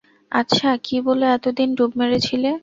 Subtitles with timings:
[0.31, 2.51] আচ্ছা, কি বলে এতদিন ডুব মেরে ছিলে?